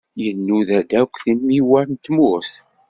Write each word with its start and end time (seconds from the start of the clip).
Inuda-d 0.27 0.91
akk 1.01 1.13
timiwa 1.23 1.81
n 1.89 1.93
tmurt. 2.03 2.51